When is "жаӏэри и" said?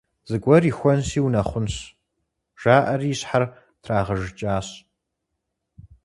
2.61-3.15